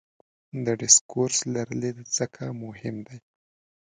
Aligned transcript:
د 0.65 0.67
ډسکورس 0.79 1.37
لرلید 1.53 1.97
ځکه 2.17 2.43
مهم 2.63 2.95
دی. 3.07 3.17